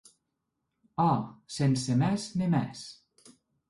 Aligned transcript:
Òc, 1.05 1.29
sense 1.59 2.01
mès 2.03 2.29
ne 2.43 2.53
mès. 2.59 2.87